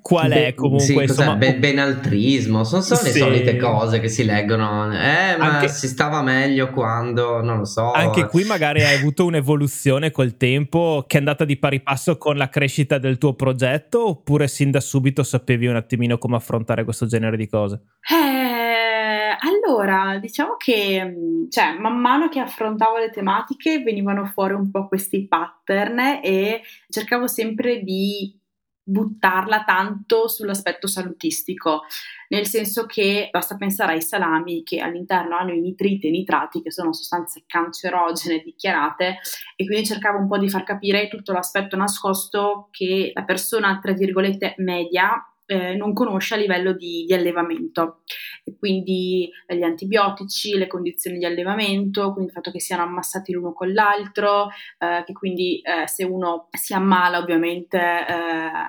qual 0.00 0.30
è 0.30 0.54
comunque 0.54 0.84
sì, 0.84 0.94
insomma, 0.94 1.34
ben, 1.34 1.58
benaltrismo, 1.58 2.62
sono 2.62 2.80
solo 2.80 3.00
sì. 3.00 3.06
le 3.06 3.12
solite 3.12 3.56
cose 3.56 3.98
che 3.98 4.08
si 4.08 4.24
leggono, 4.24 4.92
eh 4.92 5.36
ma 5.36 5.56
anche, 5.56 5.66
si 5.66 5.88
stava 5.88 6.22
meglio 6.22 6.70
quando, 6.70 7.42
non 7.42 7.58
lo 7.58 7.64
so. 7.64 7.90
Anche 7.90 8.28
qui 8.28 8.44
magari 8.44 8.84
hai 8.84 8.94
avuto 8.94 9.24
un'evoluzione 9.24 10.12
col 10.12 10.36
tempo 10.36 11.02
che 11.08 11.16
è 11.16 11.18
andata 11.18 11.44
di 11.44 11.56
pari 11.56 11.80
passo 11.80 12.18
con 12.18 12.36
la 12.36 12.48
crescita 12.48 12.98
del 12.98 13.18
tuo 13.18 13.34
progetto 13.34 14.10
oppure 14.10 14.46
sin 14.46 14.70
da 14.70 14.78
subito 14.78 15.24
sapevi 15.24 15.66
un 15.66 15.74
attimino 15.74 16.18
come 16.18 16.36
affrontare 16.36 16.84
questo 16.84 17.06
genere 17.06 17.36
di 17.36 17.48
cose? 17.48 17.80
Eh, 18.08 19.36
allora, 19.66 20.18
diciamo 20.18 20.56
che 20.56 21.04
mm, 21.04 21.48
cioè, 21.48 21.76
man 21.78 21.98
mano 21.98 22.28
che 22.28 22.40
affrontavo 22.40 22.98
le 22.98 23.10
tematiche 23.10 23.82
venivano 23.82 24.26
fuori 24.26 24.54
un 24.54 24.70
po' 24.70 24.88
questi 24.88 25.26
pattern 25.26 26.20
e 26.22 26.62
cercavo 26.88 27.26
sempre 27.26 27.82
di 27.82 28.38
buttarla 28.86 29.64
tanto 29.64 30.28
sull'aspetto 30.28 30.86
salutistico, 30.86 31.82
nel 32.28 32.46
senso 32.46 32.84
che 32.84 33.28
basta 33.32 33.56
pensare 33.56 33.94
ai 33.94 34.02
salami 34.02 34.62
che 34.62 34.78
all'interno 34.80 35.36
hanno 35.36 35.52
i 35.52 35.60
nitriti 35.60 36.06
e 36.06 36.08
i 36.10 36.12
nitrati, 36.12 36.60
che 36.60 36.70
sono 36.70 36.92
sostanze 36.92 37.44
cancerogene 37.46 38.42
dichiarate, 38.44 39.20
e 39.56 39.64
quindi 39.64 39.86
cercavo 39.86 40.18
un 40.18 40.28
po' 40.28 40.36
di 40.36 40.50
far 40.50 40.64
capire 40.64 41.08
tutto 41.08 41.32
l'aspetto 41.32 41.76
nascosto 41.76 42.68
che 42.70 43.10
la 43.14 43.24
persona, 43.24 43.78
tra 43.80 43.92
virgolette, 43.92 44.54
media 44.58 45.33
eh, 45.46 45.74
non 45.74 45.92
conosce 45.92 46.34
a 46.34 46.36
livello 46.38 46.72
di, 46.72 47.04
di, 47.06 47.14
allevamento. 47.14 48.02
E 48.44 48.56
quindi 48.56 49.28
eh, 49.46 49.56
gli 49.56 49.62
antibiotici, 49.62 50.56
le 50.56 50.66
condizioni 50.66 51.18
di 51.18 51.24
allevamento, 51.24 52.12
quindi 52.12 52.26
il 52.26 52.32
fatto 52.32 52.50
che 52.50 52.60
siano 52.60 52.82
ammassati 52.82 53.32
l'uno 53.32 53.52
con 53.52 53.72
l'altro, 53.72 54.48
eh, 54.78 55.02
che 55.04 55.12
quindi 55.12 55.60
eh, 55.60 55.86
se 55.86 56.04
uno 56.04 56.48
si 56.50 56.74
ammala 56.74 57.18
ovviamente 57.18 57.78
eh, 57.78 58.12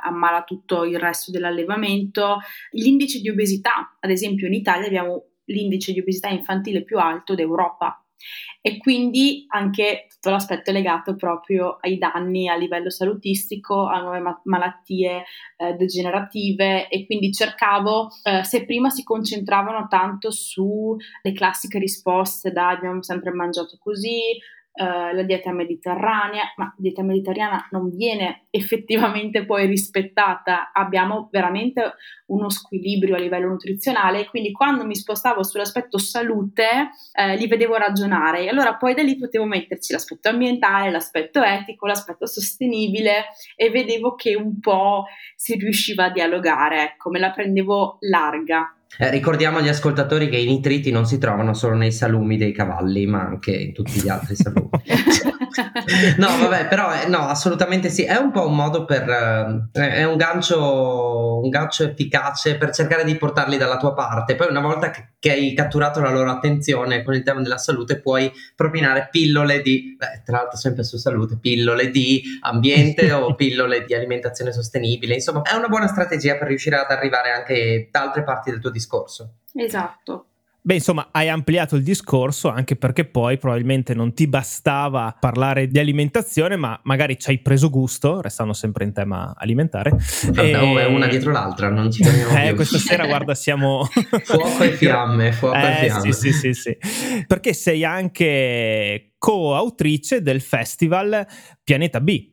ammala 0.03 0.43
tutto 0.43 0.83
il 0.83 0.99
resto 0.99 1.31
dell'allevamento, 1.31 2.39
l'indice 2.71 3.19
di 3.19 3.29
obesità, 3.29 3.97
ad 3.99 4.09
esempio 4.09 4.47
in 4.47 4.53
Italia 4.53 4.87
abbiamo 4.87 5.23
l'indice 5.45 5.93
di 5.93 5.99
obesità 5.99 6.29
infantile 6.29 6.83
più 6.83 6.97
alto 6.97 7.35
d'Europa 7.35 8.04
e 8.61 8.77
quindi 8.77 9.45
anche 9.49 10.07
tutto 10.09 10.31
l'aspetto 10.31 10.71
legato 10.71 11.15
proprio 11.15 11.77
ai 11.81 11.97
danni 11.97 12.47
a 12.47 12.55
livello 12.55 12.89
salutistico, 12.89 13.85
a 13.85 13.99
nuove 13.99 14.19
ma- 14.19 14.41
malattie 14.45 15.23
eh, 15.57 15.73
degenerative. 15.73 16.89
E 16.89 17.05
quindi 17.05 17.31
cercavo, 17.31 18.09
eh, 18.23 18.43
se 18.43 18.65
prima 18.65 18.89
si 18.89 19.03
concentravano 19.03 19.87
tanto 19.87 20.31
sulle 20.31 21.33
classiche 21.33 21.77
risposte 21.79 22.51
da 22.51 22.69
abbiamo 22.69 23.03
sempre 23.03 23.31
mangiato 23.31 23.77
così, 23.79 24.37
Uh, 24.77 25.15
la 25.15 25.23
dieta 25.23 25.53
mediterranea, 25.53 26.51
ma 26.57 26.65
la 26.65 26.75
dieta 26.75 27.01
mediterranea 27.01 27.65
non 27.71 27.95
viene 27.95 28.47
effettivamente 28.49 29.45
poi 29.45 29.67
rispettata, 29.67 30.71
abbiamo 30.73 31.29
veramente 31.31 31.93
uno 32.25 32.49
squilibrio 32.49 33.15
a 33.15 33.19
livello 33.19 33.47
nutrizionale, 33.47 34.25
quindi 34.25 34.51
quando 34.51 34.85
mi 34.85 34.93
spostavo 34.93 35.43
sull'aspetto 35.43 35.97
salute 35.97 36.89
eh, 37.13 37.37
li 37.37 37.47
vedevo 37.47 37.77
ragionare 37.77 38.41
e 38.41 38.49
allora 38.49 38.75
poi 38.75 38.93
da 38.93 39.01
lì 39.01 39.17
potevo 39.17 39.45
metterci 39.45 39.93
l'aspetto 39.93 40.27
ambientale, 40.27 40.91
l'aspetto 40.91 41.41
etico, 41.41 41.87
l'aspetto 41.87 42.25
sostenibile 42.25 43.27
e 43.55 43.69
vedevo 43.69 44.15
che 44.15 44.35
un 44.35 44.59
po' 44.59 45.05
si 45.37 45.55
riusciva 45.55 46.05
a 46.05 46.11
dialogare, 46.11 46.83
ecco, 46.83 47.09
me 47.09 47.19
la 47.19 47.31
prendevo 47.31 47.97
larga. 48.01 48.74
Eh, 48.97 49.09
ricordiamo 49.09 49.57
agli 49.57 49.67
ascoltatori 49.67 50.29
che 50.29 50.37
i 50.37 50.45
nitriti 50.45 50.91
non 50.91 51.05
si 51.05 51.17
trovano 51.17 51.53
solo 51.53 51.75
nei 51.75 51.91
salumi 51.91 52.37
dei 52.37 52.51
cavalli, 52.51 53.05
ma 53.05 53.21
anche 53.21 53.51
in 53.51 53.73
tutti 53.73 53.99
gli 53.99 54.09
altri 54.09 54.35
salumi. 54.35 54.69
no, 56.17 56.27
vabbè, 56.27 56.67
però 56.67 56.91
eh, 56.93 57.07
no, 57.07 57.19
assolutamente 57.19 57.89
sì. 57.89 58.03
È 58.03 58.15
un 58.15 58.31
po' 58.31 58.47
un 58.47 58.55
modo 58.55 58.85
per. 58.85 59.69
Eh, 59.71 59.89
è 59.93 60.03
un 60.03 60.17
gancio, 60.17 61.39
un 61.41 61.49
gancio 61.49 61.83
efficace 61.83 62.57
per 62.57 62.71
cercare 62.71 63.03
di 63.03 63.15
portarli 63.15 63.57
dalla 63.57 63.77
tua 63.77 63.93
parte. 63.93 64.35
Poi, 64.35 64.47
una 64.49 64.61
volta 64.61 64.89
che, 64.89 65.13
che 65.19 65.31
hai 65.31 65.53
catturato 65.53 65.99
la 65.99 66.11
loro 66.11 66.29
attenzione 66.29 67.03
con 67.03 67.13
il 67.13 67.23
tema 67.23 67.41
della 67.41 67.57
salute, 67.57 67.99
puoi 67.99 68.31
propinare 68.55 69.07
pillole 69.09 69.61
di. 69.61 69.95
Beh, 69.97 70.23
tra 70.25 70.37
l'altro, 70.37 70.57
sempre 70.57 70.83
su 70.83 70.97
salute, 70.97 71.37
pillole 71.39 71.89
di 71.89 72.21
ambiente 72.41 73.11
o 73.11 73.33
pillole 73.35 73.85
di 73.85 73.93
alimentazione 73.93 74.51
sostenibile. 74.51 75.13
Insomma, 75.13 75.41
è 75.43 75.55
una 75.55 75.67
buona 75.67 75.87
strategia 75.87 76.37
per 76.37 76.47
riuscire 76.47 76.77
ad 76.77 76.91
arrivare 76.91 77.31
anche 77.31 77.89
da 77.91 78.01
altre 78.01 78.23
parti 78.23 78.51
del 78.51 78.59
tuo 78.59 78.69
discorso. 78.69 79.35
Esatto. 79.53 80.25
Beh, 80.65 80.73
insomma, 80.73 81.09
hai 81.11 81.29
ampliato 81.29 81.75
il 81.75 81.83
discorso 81.83 82.49
anche 82.49 82.75
perché 82.75 83.05
poi 83.05 83.37
probabilmente 83.37 83.93
non 83.93 84.15
ti 84.15 84.25
bastava 84.25 85.15
parlare 85.19 85.67
di 85.67 85.77
alimentazione, 85.77 86.55
ma 86.55 86.79
magari 86.85 87.19
ci 87.19 87.29
hai 87.29 87.37
preso 87.37 87.69
gusto, 87.69 88.19
restando 88.19 88.51
sempre 88.53 88.83
in 88.83 88.91
tema 88.91 89.35
alimentare. 89.37 89.91
Vabbè, 89.91 90.43
e... 90.43 90.55
oh, 90.57 90.89
una 90.89 91.05
dietro 91.05 91.31
l'altra, 91.31 91.69
non 91.69 91.91
ci 91.91 92.03
fermiamo 92.03 92.33
eh, 92.49 92.55
questa 92.55 92.79
sera, 92.79 93.05
guarda, 93.05 93.35
siamo... 93.35 93.83
fuoco 94.25 94.63
e 94.63 94.71
fiamme, 94.71 95.33
fuoco 95.33 95.55
eh, 95.55 95.69
e 95.69 95.75
fiamme. 95.85 96.11
Sì, 96.11 96.31
sì, 96.31 96.53
sì, 96.53 96.53
sì. 96.53 96.77
Perché 97.27 97.53
sei 97.53 97.85
anche 97.85 99.13
co-autrice 99.19 100.23
del 100.23 100.41
festival 100.41 101.27
Pianeta 101.63 102.01
B. 102.01 102.27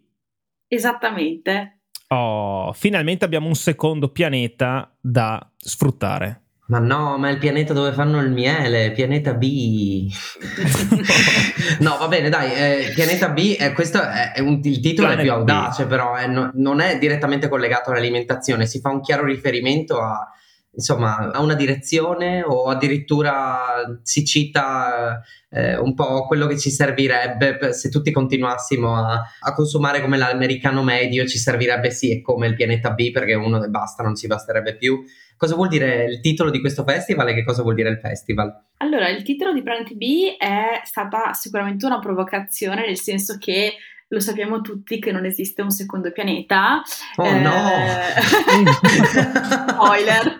Esattamente. 0.69 1.81
Oh, 2.09 2.73
finalmente 2.73 3.27
abbiamo 3.27 3.49
un 3.49 3.57
secondo 3.57 4.09
pianeta 4.09 4.97
da 4.99 5.53
sfruttare. 5.55 6.42
Ma 6.65 6.79
no, 6.79 7.19
ma 7.19 7.29
è 7.29 7.33
il 7.33 7.39
pianeta 7.39 7.73
dove 7.73 7.93
fanno 7.93 8.21
il 8.21 8.31
miele, 8.31 8.93
pianeta 8.93 9.35
B. 9.35 10.11
no, 11.81 11.97
va 11.99 12.09
bene, 12.09 12.29
dai, 12.29 12.53
eh, 12.55 12.93
pianeta 12.95 13.31
B, 13.31 13.57
eh, 13.59 13.73
questo 13.73 14.01
è, 14.01 14.33
è 14.33 14.41
un, 14.41 14.61
il 14.63 14.81
titolo 14.81 15.09
Planet 15.09 15.19
è 15.19 15.23
più 15.23 15.33
audace, 15.33 15.85
B. 15.85 15.89
però 15.89 16.17
eh, 16.17 16.27
no, 16.29 16.51
non 16.55 16.81
è 16.81 16.99
direttamente 16.99 17.49
collegato 17.49 17.91
all'alimentazione, 17.91 18.67
si 18.67 18.81
fa 18.81 18.91
un 18.91 19.01
chiaro 19.01 19.25
riferimento 19.25 20.01
a, 20.01 20.27
insomma, 20.75 21.31
a 21.31 21.41
una 21.43 21.55
direzione 21.55 22.43
o 22.43 22.69
addirittura 22.69 23.99
si 24.03 24.25
cita 24.25 25.21
eh, 25.51 25.77
un 25.77 25.95
po' 25.95 26.27
quello 26.27 26.47
che 26.47 26.59
ci 26.59 26.71
servirebbe 26.71 27.59
per, 27.59 27.75
se 27.75 27.91
tutti 27.91 28.11
continuassimo 28.11 28.97
a, 28.97 29.23
a, 29.41 29.53
consumare 29.53 30.01
come 30.01 30.17
l'americano 30.17 30.83
medio, 30.83 31.27
ci 31.27 31.39
servirebbe 31.39 31.91
sì, 31.91 32.17
è 32.17 32.21
come 32.23 32.47
il 32.47 32.55
pianeta 32.55 32.93
B 32.93 33.11
perché 33.11 33.35
uno 33.35 33.63
e 33.63 33.69
basta, 33.69 34.03
non 34.03 34.15
ci 34.15 34.27
basterebbe 34.27 34.77
più. 34.77 35.03
Cosa 35.37 35.55
vuol 35.55 35.69
dire 35.69 36.05
il 36.05 36.21
titolo 36.21 36.51
di 36.51 36.61
questo 36.61 36.85
festival 36.85 37.29
e 37.29 37.35
che 37.35 37.45
cosa 37.45 37.63
vuol 37.63 37.75
dire 37.75 37.91
il 37.91 37.99
festival? 37.99 38.67
Allora, 38.79 39.09
il 39.09 39.23
titolo 39.23 39.53
di 39.53 39.63
Planet 39.63 39.95
B 39.95 40.37
è 40.39 40.81
stata 40.85 41.33
sicuramente 41.33 41.87
una 41.87 41.99
provocazione, 41.99 42.87
nel 42.87 42.99
senso 42.99 43.37
che 43.39 43.75
lo 44.13 44.21
sappiamo 44.21 44.61
tutti 44.61 44.99
che 44.99 45.11
non 45.11 45.25
esiste 45.25 45.63
un 45.63 45.71
secondo 45.71 46.13
pianeta. 46.13 46.83
Oh 47.17 47.27
eh, 47.27 47.41
no! 47.41 47.71
spoiler! 49.83 50.39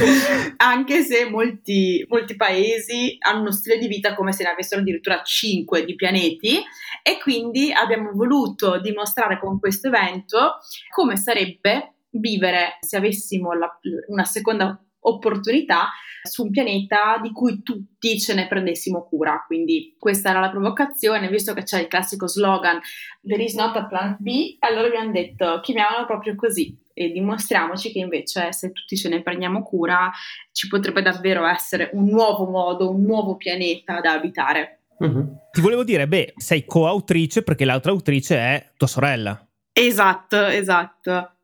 Anche 0.56 1.02
se 1.02 1.28
molti, 1.28 2.04
molti, 2.08 2.34
paesi 2.34 3.16
hanno 3.20 3.40
uno 3.40 3.52
stile 3.52 3.78
di 3.78 3.88
vita 3.88 4.14
come 4.14 4.32
se 4.32 4.42
ne 4.42 4.50
avessero 4.50 4.80
addirittura 4.80 5.22
cinque 5.22 5.84
di 5.84 5.94
pianeti 5.94 6.62
e 7.02 7.18
quindi 7.22 7.70
abbiamo 7.72 8.10
voluto 8.12 8.80
dimostrare 8.80 9.38
con 9.38 9.58
questo 9.58 9.88
evento 9.88 10.58
come 10.90 11.16
sarebbe 11.16 11.94
vivere 12.10 12.78
se 12.80 12.96
avessimo 12.96 13.52
la, 13.52 13.70
una 14.08 14.24
seconda 14.24 14.82
opportunità 15.02 15.88
su 16.22 16.44
un 16.44 16.50
pianeta 16.50 17.18
di 17.22 17.32
cui 17.32 17.62
tutti 17.62 18.20
ce 18.20 18.34
ne 18.34 18.46
prendessimo 18.46 19.04
cura. 19.04 19.44
Quindi 19.46 19.96
questa 19.98 20.30
era 20.30 20.40
la 20.40 20.50
provocazione, 20.50 21.28
visto 21.28 21.54
che 21.54 21.62
c'è 21.62 21.80
il 21.80 21.86
classico 21.86 22.26
slogan 22.26 22.80
There 23.22 23.42
is 23.42 23.54
not 23.54 23.76
a 23.76 23.86
planet 23.86 24.18
B, 24.18 24.56
allora 24.58 24.86
abbiamo 24.86 25.12
detto 25.12 25.60
chiamiamolo 25.62 26.06
proprio 26.06 26.34
così 26.34 26.76
e 26.92 27.10
dimostriamoci 27.10 27.92
che 27.92 27.98
invece 28.00 28.52
se 28.52 28.72
tutti 28.72 28.96
ce 28.96 29.08
ne 29.08 29.22
prendiamo 29.22 29.62
cura 29.62 30.10
ci 30.52 30.68
potrebbe 30.68 31.00
davvero 31.00 31.46
essere 31.46 31.90
un 31.94 32.06
nuovo 32.06 32.44
modo, 32.46 32.90
un 32.90 33.02
nuovo 33.02 33.36
pianeta 33.36 34.00
da 34.00 34.12
abitare. 34.12 34.80
Mm-hmm. 35.02 35.22
Ti 35.52 35.60
volevo 35.62 35.82
dire, 35.82 36.06
beh, 36.06 36.34
sei 36.36 36.66
coautrice 36.66 37.42
perché 37.42 37.64
l'altra 37.64 37.90
autrice 37.92 38.36
è 38.36 38.70
tua 38.76 38.86
sorella. 38.86 39.42
Esatto, 39.72 40.44
esatto. 40.44 41.36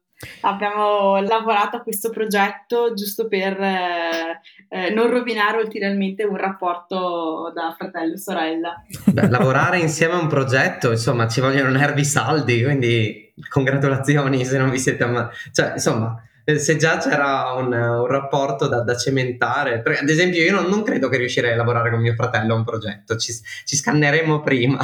Abbiamo 0.43 1.21
lavorato 1.21 1.77
a 1.77 1.83
questo 1.83 2.11
progetto 2.11 2.95
giusto 2.95 3.29
per 3.29 3.61
eh, 3.61 4.41
eh, 4.69 4.91
non 4.91 5.11
rovinare 5.11 5.59
ulteriormente 5.59 6.25
un 6.25 6.37
rapporto 6.37 7.53
da 7.55 7.75
fratello 7.77 8.15
e 8.15 8.19
sorella. 8.19 8.83
Beh, 9.05 9.29
lavorare 9.29 9.79
insieme 9.79 10.15
a 10.15 10.21
un 10.21 10.29
progetto, 10.29 10.91
insomma, 10.91 11.29
ci 11.29 11.41
vogliono 11.41 11.71
nervi 11.71 12.05
saldi, 12.05 12.63
quindi 12.63 13.33
congratulazioni 13.49 14.45
se 14.45 14.57
non 14.57 14.71
vi 14.71 14.79
siete 14.79 15.05
ammazzato. 15.05 15.37
Cioè, 15.53 15.73
insomma, 15.73 16.26
se 16.55 16.77
già 16.77 16.99
c'era 16.99 17.55
un, 17.55 17.73
un 17.73 18.07
rapporto 18.07 18.69
da, 18.69 18.83
da, 18.83 18.97
cementare, 18.97 19.81
perché, 19.81 20.01
ad 20.01 20.09
esempio 20.09 20.43
io 20.43 20.53
non, 20.53 20.67
non, 20.67 20.85
credo 20.85 21.09
che 21.09 21.17
riuscirei 21.17 21.53
a 21.53 21.57
lavorare 21.57 21.91
con 21.91 22.01
mio 22.01 22.15
fratello 22.15 22.55
a 22.55 22.57
un 22.57 22.65
progetto, 22.65 23.17
ci, 23.17 23.33
ci 23.65 23.75
scanneremo 23.75 24.41
prima. 24.41 24.79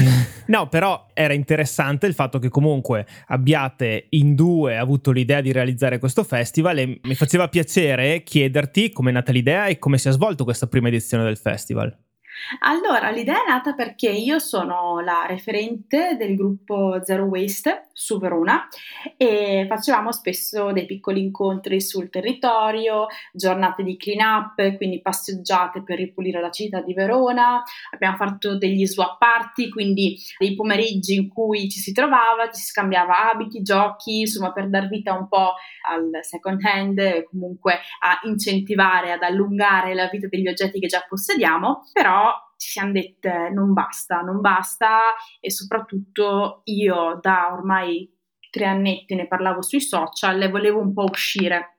no, 0.46 0.68
però 0.68 1.06
era 1.14 1.32
interessante 1.32 2.06
il 2.06 2.12
fatto 2.12 2.38
che 2.38 2.50
comunque 2.50 3.06
abbiate 3.28 4.08
in 4.10 4.34
due 4.34 4.76
avuto 4.76 5.10
l'idea 5.10 5.40
di 5.40 5.52
realizzare 5.52 5.98
questo 5.98 6.22
festival 6.22 6.78
e 6.78 7.00
mi 7.02 7.14
faceva 7.14 7.48
piacere 7.48 8.22
chiederti 8.22 8.92
come 8.92 9.10
è 9.10 9.12
nata 9.14 9.32
l'idea 9.32 9.66
e 9.66 9.78
come 9.78 9.96
si 9.96 10.08
è 10.08 10.12
svolto 10.12 10.44
questa 10.44 10.66
prima 10.66 10.88
edizione 10.88 11.24
del 11.24 11.38
festival. 11.38 11.96
Allora, 12.60 13.10
l'idea 13.10 13.44
è 13.44 13.48
nata 13.48 13.74
perché 13.74 14.08
io 14.08 14.38
sono 14.38 15.00
la 15.00 15.24
referente 15.26 16.16
del 16.16 16.36
gruppo 16.36 17.02
Zero 17.02 17.24
Waste 17.24 17.88
su 17.92 18.18
Verona 18.18 18.68
e 19.16 19.64
facevamo 19.68 20.12
spesso 20.12 20.70
dei 20.70 20.86
piccoli 20.86 21.20
incontri 21.20 21.80
sul 21.80 22.10
territorio, 22.10 23.06
giornate 23.32 23.82
di 23.82 23.96
clean 23.96 24.20
up, 24.20 24.76
quindi 24.76 25.00
passeggiate 25.00 25.82
per 25.82 25.96
ripulire 25.96 26.40
la 26.40 26.50
città 26.50 26.80
di 26.80 26.92
Verona. 26.92 27.62
Abbiamo 27.92 28.16
fatto 28.16 28.58
degli 28.58 28.86
swap 28.86 29.18
party, 29.18 29.68
quindi 29.70 30.16
dei 30.38 30.54
pomeriggi 30.54 31.14
in 31.14 31.28
cui 31.28 31.68
ci 31.68 31.80
si 31.80 31.92
trovava, 31.92 32.50
ci 32.52 32.60
si 32.60 32.66
scambiava 32.66 33.30
abiti, 33.30 33.62
giochi, 33.62 34.20
insomma 34.20 34.52
per 34.52 34.68
dar 34.68 34.88
vita 34.88 35.14
un 35.14 35.26
po' 35.26 35.54
al 35.88 36.10
second 36.22 36.62
hand 36.64 36.98
e 36.98 37.26
comunque 37.30 37.78
a 38.00 38.20
incentivare, 38.24 39.12
ad 39.12 39.22
allungare 39.22 39.94
la 39.94 40.08
vita 40.08 40.26
degli 40.28 40.48
oggetti 40.48 40.78
che 40.78 40.86
già 40.86 41.04
possediamo, 41.08 41.88
però 41.92 42.25
ci 42.56 42.70
siamo 42.70 42.92
dette 42.92 43.50
non 43.52 43.72
basta, 43.72 44.20
non 44.20 44.40
basta 44.40 45.14
e 45.40 45.50
soprattutto 45.50 46.62
io 46.64 47.18
da 47.20 47.52
ormai 47.52 48.12
tre 48.50 48.64
annetti 48.64 49.14
ne 49.14 49.26
parlavo 49.26 49.62
sui 49.62 49.80
social 49.80 50.40
e 50.40 50.48
volevo 50.48 50.80
un 50.80 50.92
po' 50.92 51.04
uscire 51.04 51.76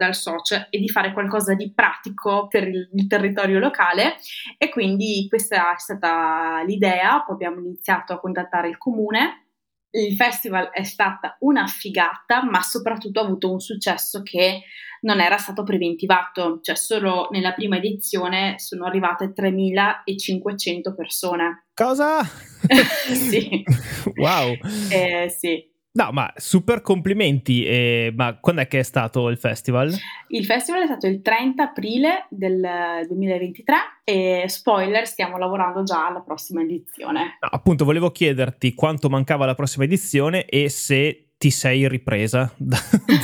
dal 0.00 0.14
social 0.14 0.66
e 0.70 0.78
di 0.78 0.88
fare 0.88 1.12
qualcosa 1.12 1.52
di 1.52 1.72
pratico 1.74 2.48
per 2.48 2.66
il, 2.66 2.88
territorio 3.06 3.58
locale. 3.58 4.16
E 4.56 4.70
quindi 4.70 5.26
questa 5.28 5.74
è 5.74 5.78
stata 5.78 6.62
l'idea, 6.64 7.22
poi 7.22 7.34
abbiamo 7.34 7.60
iniziato 7.60 8.14
a 8.14 8.20
contattare 8.20 8.68
il 8.68 8.78
comune. 8.78 9.48
Il 9.90 10.14
festival 10.14 10.70
è 10.70 10.84
stata 10.84 11.36
una 11.40 11.66
figata, 11.66 12.42
ma 12.44 12.62
soprattutto 12.62 13.20
ha 13.20 13.24
avuto 13.24 13.52
un 13.52 13.60
successo 13.60 14.22
che 14.22 14.62
non 15.02 15.20
era 15.20 15.36
stato 15.36 15.62
preventivato, 15.62 16.60
cioè 16.62 16.76
solo 16.76 17.28
nella 17.30 17.52
prima 17.52 17.76
edizione 17.76 18.54
sono 18.58 18.84
arrivate 18.84 19.32
3500 19.32 20.94
persone. 20.94 21.66
Cosa? 21.74 22.22
sì. 23.12 23.62
wow. 24.16 24.56
Eh, 24.90 25.28
sì. 25.28 25.68
No, 25.92 26.12
ma 26.12 26.32
super 26.36 26.82
complimenti. 26.82 27.64
Eh, 27.64 28.12
ma 28.14 28.38
quando 28.38 28.62
è 28.62 28.68
che 28.68 28.78
è 28.78 28.82
stato 28.82 29.28
il 29.28 29.38
festival? 29.38 29.92
Il 30.28 30.44
festival 30.44 30.82
è 30.82 30.86
stato 30.86 31.08
il 31.08 31.20
30 31.20 31.62
aprile 31.62 32.26
del 32.30 33.04
2023 33.08 33.76
e 34.04 34.44
spoiler, 34.46 35.06
stiamo 35.06 35.36
lavorando 35.36 35.82
già 35.82 36.06
alla 36.06 36.20
prossima 36.20 36.62
edizione. 36.62 37.38
No, 37.40 37.48
appunto, 37.50 37.84
volevo 37.84 38.12
chiederti 38.12 38.74
quanto 38.74 39.08
mancava 39.08 39.46
la 39.46 39.56
prossima 39.56 39.84
edizione 39.84 40.44
e 40.44 40.68
se 40.68 41.29
ti 41.40 41.50
sei 41.50 41.88
ripresa 41.88 42.52
da, 42.58 42.78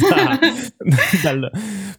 da, 0.08 0.38
dal... 1.22 1.50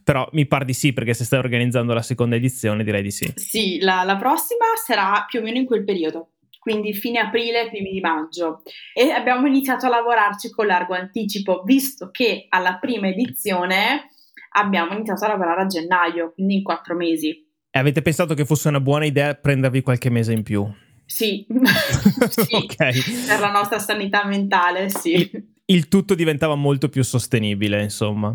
però 0.04 0.28
mi 0.32 0.48
par 0.48 0.66
di 0.66 0.74
sì 0.74 0.92
perché 0.92 1.14
se 1.14 1.24
stai 1.24 1.38
organizzando 1.38 1.94
la 1.94 2.02
seconda 2.02 2.36
edizione 2.36 2.84
direi 2.84 3.04
di 3.04 3.12
sì 3.12 3.32
sì 3.36 3.78
la, 3.82 4.02
la 4.02 4.18
prossima 4.18 4.66
sarà 4.84 5.26
più 5.30 5.42
o 5.42 5.44
meno 5.44 5.58
in 5.58 5.68
quel 5.68 5.84
periodo 5.84 6.32
quindi 6.60 6.94
fine 6.94 7.20
aprile, 7.20 7.70
primi 7.70 7.92
di 7.92 8.02
maggio. 8.02 8.62
E 8.94 9.12
abbiamo 9.12 9.48
iniziato 9.48 9.86
a 9.86 9.90
lavorarci 9.90 10.50
con 10.50 10.66
largo 10.66 10.96
anticipo, 10.96 11.62
visto 11.64 12.10
che 12.12 12.48
alla 12.50 12.78
prima 12.78 13.08
edizione 13.08 14.08
abbiamo 14.52 14.92
iniziato 14.92 15.24
a 15.24 15.30
lavorare 15.30 15.62
a 15.62 15.66
gennaio, 15.66 16.34
quindi 16.34 16.56
in 16.56 16.64
quattro 16.64 16.94
mesi. 16.94 17.30
E 17.70 17.80
avete 17.80 18.02
pensato 18.02 18.34
che 18.34 18.44
fosse 18.44 18.68
una 18.68 18.82
buona 18.82 19.06
idea 19.06 19.34
prendervi 19.34 19.82
qualche 19.82 20.10
mese 20.10 20.34
in 20.34 20.44
più? 20.44 20.70
Sì, 21.06 21.48
sì 22.28 22.54
okay. 22.54 23.02
per 23.26 23.40
la 23.40 23.52
nostra 23.52 23.80
sanità 23.80 24.26
mentale, 24.26 24.90
sì. 24.90 25.56
Il, 25.70 25.90
tutto 25.90 26.16
diventava 26.16 26.56
molto 26.56 26.88
più 26.88 27.04
sostenibile, 27.04 27.84
insomma. 27.84 28.34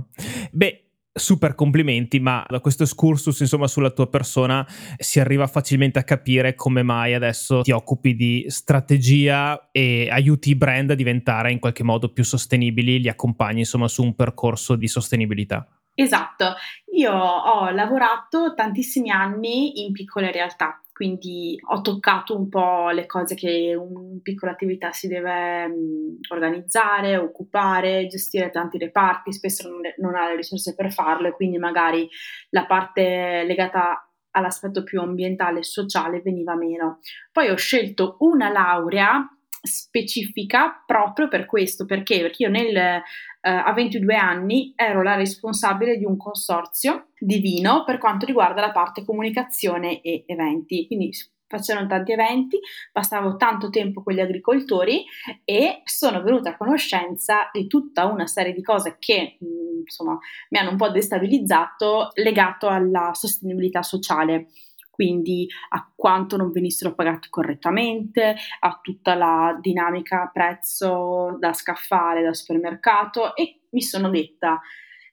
Beh, 0.50 0.90
super 1.10 1.54
complimenti, 1.54 2.20
ma 2.20 2.44
da 2.46 2.60
questo 2.60 2.82
excursus, 2.82 3.40
insomma, 3.40 3.66
sulla 3.66 3.90
tua 3.90 4.06
persona 4.06 4.66
si 4.98 5.18
arriva 5.18 5.46
facilmente 5.46 5.98
a 5.98 6.04
capire 6.04 6.54
come 6.54 6.82
mai 6.82 7.14
adesso 7.14 7.62
ti 7.62 7.70
occupi 7.70 8.14
di 8.14 8.44
strategia 8.48 9.70
e 9.72 10.10
aiuti 10.10 10.50
i 10.50 10.56
brand 10.56 10.90
a 10.90 10.94
diventare 10.94 11.50
in 11.50 11.58
qualche 11.58 11.82
modo 11.82 12.12
più 12.12 12.22
sostenibili, 12.22 13.00
li 13.00 13.08
accompagni, 13.08 13.60
insomma, 13.60 13.88
su 13.88 14.02
un 14.02 14.14
percorso 14.14 14.76
di 14.76 14.86
sostenibilità. 14.86 15.66
Esatto, 15.94 16.54
io 16.94 17.12
ho 17.14 17.70
lavorato 17.70 18.52
tantissimi 18.54 19.10
anni 19.10 19.84
in 19.86 19.92
piccole 19.92 20.32
realtà, 20.32 20.81
quindi 21.02 21.58
ho 21.60 21.80
toccato 21.80 22.38
un 22.38 22.48
po' 22.48 22.90
le 22.90 23.06
cose 23.06 23.34
che 23.34 23.74
una 23.74 24.20
piccola 24.22 24.52
attività 24.52 24.92
si 24.92 25.08
deve 25.08 25.64
um, 25.64 26.16
organizzare, 26.30 27.16
occupare, 27.16 28.06
gestire 28.06 28.50
tanti 28.50 28.78
reparti, 28.78 29.32
spesso 29.32 29.68
non, 29.68 29.80
non 29.96 30.14
ha 30.14 30.28
le 30.28 30.36
risorse 30.36 30.76
per 30.76 30.92
farlo 30.92 31.26
e 31.26 31.32
quindi 31.32 31.58
magari 31.58 32.08
la 32.50 32.66
parte 32.66 33.42
legata 33.44 34.08
all'aspetto 34.30 34.84
più 34.84 35.00
ambientale 35.00 35.58
e 35.58 35.64
sociale 35.64 36.20
veniva 36.20 36.54
meno. 36.54 37.00
Poi 37.32 37.48
ho 37.48 37.56
scelto 37.56 38.14
una 38.20 38.48
laurea 38.48 39.28
specifica 39.62 40.82
proprio 40.84 41.28
per 41.28 41.46
questo, 41.46 41.84
perché? 41.86 42.20
Perché 42.20 42.42
io 42.42 42.50
nel, 42.50 42.76
eh, 42.76 43.02
a 43.40 43.72
22 43.72 44.14
anni 44.16 44.72
ero 44.74 45.02
la 45.02 45.14
responsabile 45.14 45.96
di 45.96 46.04
un 46.04 46.16
consorzio 46.16 47.08
di 47.18 47.38
vino 47.38 47.84
per 47.84 47.98
quanto 47.98 48.26
riguarda 48.26 48.60
la 48.60 48.72
parte 48.72 49.04
comunicazione 49.04 50.00
e 50.00 50.24
eventi, 50.26 50.86
quindi 50.86 51.10
facevano 51.46 51.86
tanti 51.86 52.12
eventi, 52.12 52.58
passavo 52.90 53.36
tanto 53.36 53.68
tempo 53.68 54.02
con 54.02 54.14
gli 54.14 54.20
agricoltori 54.20 55.04
e 55.44 55.82
sono 55.84 56.22
venuta 56.22 56.50
a 56.50 56.56
conoscenza 56.56 57.50
di 57.52 57.66
tutta 57.66 58.06
una 58.06 58.26
serie 58.26 58.54
di 58.54 58.62
cose 58.62 58.96
che 58.98 59.36
insomma 59.82 60.18
mi 60.48 60.58
hanno 60.58 60.70
un 60.70 60.76
po' 60.76 60.88
destabilizzato 60.88 62.10
legato 62.14 62.68
alla 62.68 63.10
sostenibilità 63.12 63.82
sociale 63.82 64.46
quindi 64.92 65.48
a 65.70 65.90
quanto 65.96 66.36
non 66.36 66.52
venissero 66.52 66.94
pagati 66.94 67.30
correttamente, 67.30 68.36
a 68.60 68.78
tutta 68.82 69.14
la 69.14 69.58
dinamica 69.58 70.28
prezzo 70.30 71.38
da 71.38 71.54
scaffale 71.54 72.22
da 72.22 72.34
supermercato 72.34 73.34
e 73.34 73.62
mi 73.70 73.80
sono 73.80 74.10
detta, 74.10 74.60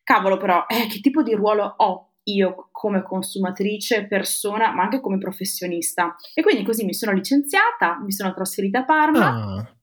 cavolo 0.04 0.36
però, 0.36 0.66
eh, 0.68 0.88
che 0.88 1.00
tipo 1.00 1.24
di 1.24 1.34
ruolo 1.34 1.76
ho 1.78 2.10
io 2.24 2.68
come 2.72 3.04
consumatrice, 3.04 4.06
persona, 4.06 4.74
ma 4.74 4.84
anche 4.84 5.00
come 5.00 5.18
professionista. 5.18 6.14
E 6.34 6.42
quindi 6.42 6.64
così 6.64 6.84
mi 6.84 6.94
sono 6.94 7.14
licenziata, 7.14 8.00
mi 8.04 8.12
sono 8.12 8.34
trasferita 8.34 8.80
a 8.80 8.86
Parma. 8.86 9.28
Ah. 9.28 9.74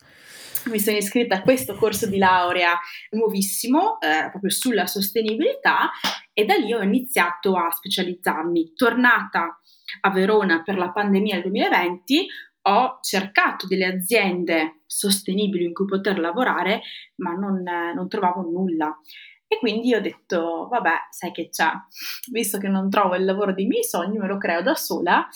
Mi 0.66 0.78
sono 0.78 0.96
iscritta 0.96 1.36
a 1.36 1.42
questo 1.42 1.74
corso 1.74 2.06
di 2.06 2.18
laurea 2.18 2.76
nuovissimo, 3.10 3.98
eh, 4.00 4.28
proprio 4.30 4.50
sulla 4.50 4.86
sostenibilità, 4.86 5.90
e 6.32 6.44
da 6.44 6.54
lì 6.54 6.72
ho 6.72 6.82
iniziato 6.82 7.56
a 7.56 7.70
specializzarmi. 7.70 8.74
Tornata 8.74 9.58
a 10.00 10.10
Verona 10.10 10.62
per 10.62 10.76
la 10.76 10.90
pandemia 10.90 11.34
del 11.34 11.42
2020, 11.50 12.26
ho 12.68 12.98
cercato 13.00 13.66
delle 13.66 13.86
aziende 13.86 14.80
sostenibili 14.86 15.64
in 15.64 15.72
cui 15.72 15.86
poter 15.86 16.18
lavorare, 16.18 16.82
ma 17.16 17.32
non, 17.32 17.62
non 17.62 18.08
trovavo 18.08 18.42
nulla. 18.42 18.98
E 19.48 19.58
quindi 19.58 19.94
ho 19.94 20.00
detto, 20.00 20.66
vabbè, 20.68 20.94
sai 21.10 21.30
che 21.30 21.48
c'è, 21.48 21.70
visto 22.32 22.58
che 22.58 22.66
non 22.66 22.90
trovo 22.90 23.14
il 23.14 23.24
lavoro 23.24 23.52
dei 23.52 23.66
miei 23.66 23.84
sogni, 23.84 24.18
me 24.18 24.26
lo 24.26 24.38
creo 24.38 24.60
da 24.60 24.74
sola 24.74 25.28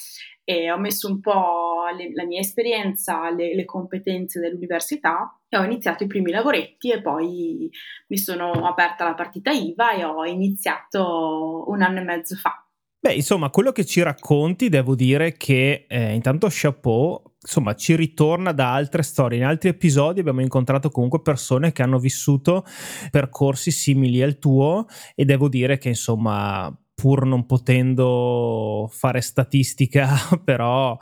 e 0.50 0.68
ho 0.68 0.78
messo 0.78 1.08
un 1.08 1.20
po' 1.20 1.84
le, 1.96 2.12
la 2.12 2.24
mia 2.24 2.40
esperienza, 2.40 3.30
le, 3.30 3.54
le, 3.54 3.64
competenze 3.64 4.40
dell'università 4.40 5.38
e 5.48 5.56
ho 5.56 5.62
iniziato 5.62 6.02
i 6.02 6.08
primi 6.08 6.32
lavoretti 6.32 6.90
e 6.90 7.00
poi 7.00 7.70
mi 8.08 8.18
sono 8.18 8.50
aperta 8.66 9.04
la 9.04 9.14
partita 9.14 9.52
IVA 9.52 9.92
e 9.92 10.04
ho 10.04 10.24
iniziato 10.24 11.66
un 11.68 11.82
anno 11.82 12.00
e 12.00 12.02
mezzo 12.02 12.34
fa. 12.34 12.64
Beh, 13.02 13.14
insomma, 13.14 13.48
quello 13.48 13.72
che 13.72 13.86
ci 13.86 14.02
racconti, 14.02 14.68
devo 14.68 14.94
dire 14.94 15.32
che 15.38 15.86
eh, 15.88 16.12
intanto 16.12 16.48
chapeau, 16.50 17.22
insomma, 17.40 17.74
ci 17.74 17.96
ritorna 17.96 18.52
da 18.52 18.74
altre 18.74 19.02
storie. 19.02 19.38
In 19.38 19.44
altri 19.44 19.70
episodi 19.70 20.20
abbiamo 20.20 20.42
incontrato 20.42 20.90
comunque 20.90 21.22
persone 21.22 21.72
che 21.72 21.80
hanno 21.80 21.98
vissuto 21.98 22.66
percorsi 23.10 23.70
simili 23.70 24.20
al 24.20 24.38
tuo 24.38 24.84
e 25.14 25.24
devo 25.24 25.48
dire 25.48 25.78
che, 25.78 25.88
insomma, 25.88 26.70
pur 26.94 27.24
non 27.24 27.46
potendo 27.46 28.86
fare 28.92 29.22
statistica, 29.22 30.10
però 30.44 30.94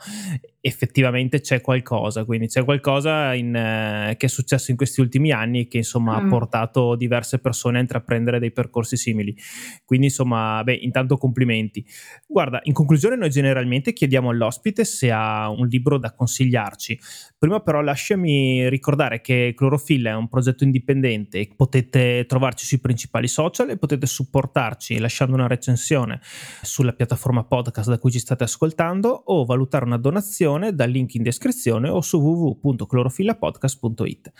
effettivamente 0.61 1.39
c'è 1.39 1.61
qualcosa, 1.61 2.25
quindi 2.25 2.47
c'è 2.47 2.65
qualcosa 2.65 3.33
in, 3.33 3.55
eh, 3.55 4.15
che 4.17 4.25
è 4.25 4.29
successo 4.29 4.71
in 4.71 4.77
questi 4.77 4.99
ultimi 4.99 5.31
anni 5.31 5.67
che 5.67 5.77
insomma 5.77 6.19
mm. 6.19 6.25
ha 6.25 6.29
portato 6.29 6.95
diverse 6.95 7.39
persone 7.39 7.77
a 7.77 7.81
intraprendere 7.81 8.39
dei 8.39 8.51
percorsi 8.51 8.97
simili. 8.97 9.35
Quindi 9.85 10.07
insomma, 10.07 10.61
beh, 10.63 10.73
intanto 10.73 11.17
complimenti. 11.17 11.85
Guarda, 12.27 12.59
in 12.63 12.73
conclusione 12.73 13.15
noi 13.15 13.29
generalmente 13.29 13.93
chiediamo 13.93 14.29
all'ospite 14.29 14.83
se 14.83 15.11
ha 15.11 15.49
un 15.49 15.67
libro 15.67 15.97
da 15.97 16.13
consigliarci. 16.13 16.99
Prima 17.37 17.61
però 17.61 17.81
lasciami 17.81 18.67
ricordare 18.69 19.21
che 19.21 19.53
Clorofilla 19.55 20.11
è 20.11 20.15
un 20.15 20.27
progetto 20.27 20.65
indipendente, 20.65 21.47
potete 21.55 22.25
trovarci 22.27 22.65
sui 22.65 22.79
principali 22.79 23.29
social 23.29 23.69
e 23.69 23.77
potete 23.77 24.05
supportarci 24.05 24.99
lasciando 24.99 25.35
una 25.35 25.47
recensione 25.47 26.19
sulla 26.61 26.91
piattaforma 26.91 27.45
podcast 27.45 27.89
da 27.89 27.97
cui 27.97 28.11
ci 28.11 28.19
state 28.19 28.43
ascoltando 28.43 29.09
o 29.09 29.45
valutare 29.45 29.85
una 29.85 29.97
donazione 29.97 30.47
informazione 30.49 30.73
dal 30.73 30.89
link 30.89 31.13
in 31.13 31.21
descrizione 31.23 31.89
o 31.89 32.01
su 32.01 32.19
www.clorofillapodcast.it. 32.19 34.31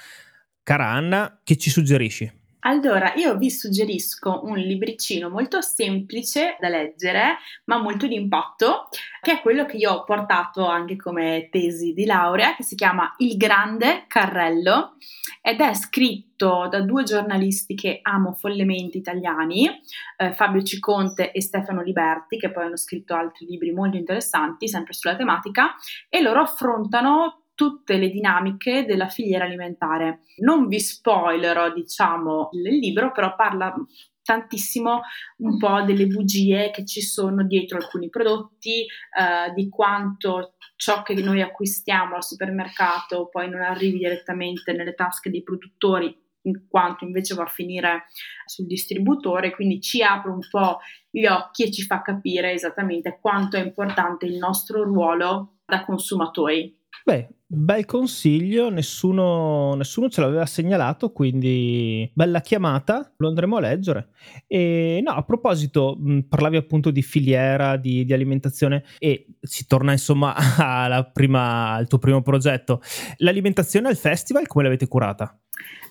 Cara 0.64 0.88
Anna, 0.88 1.40
che 1.44 1.58
ci 1.58 1.70
suggerisci? 1.70 2.39
Allora, 2.62 3.14
io 3.16 3.38
vi 3.38 3.50
suggerisco 3.50 4.42
un 4.44 4.58
libricino 4.58 5.30
molto 5.30 5.62
semplice 5.62 6.58
da 6.60 6.68
leggere, 6.68 7.38
ma 7.66 7.78
molto 7.78 8.06
di 8.06 8.16
impatto, 8.16 8.90
che 9.22 9.34
è 9.34 9.42
quello 9.42 9.66
che 9.66 9.78
io 9.78 9.92
ho 9.92 10.04
portato 10.04 10.66
anche 10.66 10.98
come 10.98 11.48
tesi 11.50 11.94
di 11.94 12.06
laurea, 12.06 12.56
che 12.56 12.64
si 12.64 12.76
chiama 12.76 13.14
Il 13.20 13.38
Grande 13.38 14.04
Carrello 14.08 14.98
ed 15.42 15.62
è 15.62 15.74
scritto 15.74 16.68
da 16.70 16.82
due 16.82 17.04
giornalisti 17.04 17.76
che 17.76 18.00
amo 18.02 18.34
follemente 18.34 18.98
italiani, 18.98 19.70
eh, 20.18 20.34
Fabio 20.34 20.62
Ciconte 20.62 21.32
e 21.32 21.42
Stefano 21.42 21.82
Liberti, 21.82 22.38
che 22.38 22.52
poi 22.52 22.66
hanno 22.66 22.78
scritto 22.78 23.16
altri 23.16 23.46
libri 23.46 23.72
molto 23.72 23.96
interessanti, 23.96 24.68
sempre 24.68 24.92
sulla 24.92 25.16
tematica, 25.16 25.76
e 26.10 26.22
loro 26.22 26.42
affrontano 26.42 27.44
tutte 27.60 27.98
le 27.98 28.08
dinamiche 28.08 28.86
della 28.86 29.10
filiera 29.10 29.44
alimentare. 29.44 30.22
Non 30.38 30.70
vi 30.70 30.80
spoilerò, 30.80 31.74
diciamo, 31.74 32.52
il 32.54 32.62
libro, 32.62 33.12
però 33.12 33.36
parla 33.36 33.76
tantissimo 34.24 35.02
un 35.40 35.58
po' 35.58 35.82
delle 35.82 36.06
bugie 36.06 36.72
che 36.72 36.86
ci 36.86 37.02
sono 37.02 37.44
dietro 37.44 37.78
alcuni 37.78 38.08
prodotti, 38.08 38.84
eh, 38.84 39.52
di 39.54 39.68
quanto 39.68 40.54
ciò 40.78 41.02
che 41.02 41.16
noi 41.16 41.42
acquistiamo 41.42 42.16
al 42.16 42.24
supermercato 42.24 43.28
poi 43.28 43.50
non 43.50 43.60
arrivi 43.60 43.98
direttamente 43.98 44.72
nelle 44.72 44.94
tasche 44.94 45.30
dei 45.30 45.44
produttori 45.44 46.18
in 46.44 46.66
quanto 46.70 47.04
invece 47.04 47.36
va 47.36 47.44
a 47.44 47.48
finire 47.48 48.06
sul 48.46 48.68
distributore, 48.68 49.54
quindi 49.54 49.82
ci 49.82 50.02
apre 50.02 50.32
un 50.32 50.48
po' 50.50 50.78
gli 51.10 51.26
occhi 51.26 51.64
e 51.64 51.72
ci 51.72 51.82
fa 51.82 52.02
capire 52.02 52.54
esattamente 52.54 53.18
quanto 53.20 53.58
è 53.58 53.62
importante 53.62 54.26
il 54.28 54.38
nostro 54.38 54.84
ruolo 54.84 55.58
da 55.66 55.84
consumatori. 55.84 56.79
Beh, 57.04 57.30
bel 57.46 57.86
consiglio, 57.86 58.70
nessuno, 58.70 59.74
nessuno, 59.74 60.10
ce 60.10 60.22
l'aveva 60.22 60.46
segnalato, 60.46 61.12
quindi 61.12 62.10
bella 62.14 62.42
chiamata, 62.42 63.12
lo 63.18 63.28
andremo 63.28 63.58
a 63.58 63.62
leggere. 63.62 64.10
E 64.46 65.02
no, 65.04 65.12
a 65.12 65.24
proposito, 65.24 65.98
parlavi 66.28 66.58
appunto 66.58 66.92
di 66.92 67.02
filiera, 67.02 67.78
di, 67.78 68.06
di, 68.06 68.14
alimentazione 68.14 68.84
e 69.00 69.28
si 69.42 69.66
torna 69.66 69.92
insomma 69.92 70.36
prima, 71.12 71.74
al 71.74 71.88
tuo 71.88 71.98
primo 71.98 72.22
progetto. 72.22 72.82
L'alimentazione 73.18 73.88
al 73.88 73.98
festival 73.98 74.48
come 74.48 74.66
l'avete 74.66 74.88
curata? 74.88 75.38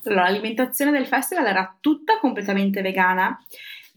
Allora, 0.04 0.22
l'alimentazione 0.22 0.90
del 0.92 1.06
festival 1.06 1.46
era 1.46 1.76
tutta 1.80 2.18
completamente 2.20 2.80
vegana 2.82 3.36